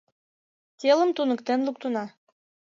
—Телым 0.79 1.09
туныктен 1.15 1.59
луктына. 1.67 2.05